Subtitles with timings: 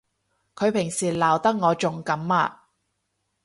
[0.55, 2.69] 佢平時鬧得我仲甘啊！